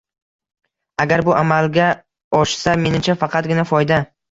Agar 1.05 1.23
bu 1.27 1.35
amalga 1.41 1.91
oshsa 2.41 2.77
menimcha 2.87 3.19
faqatgina 3.23 3.71
foyda. 3.77 4.05